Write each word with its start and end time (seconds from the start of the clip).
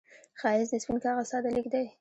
ښایست 0.39 0.71
د 0.73 0.75
سپين 0.83 0.97
کاغذ 1.03 1.25
ساده 1.31 1.49
لیک 1.55 1.67
دی 1.73 1.85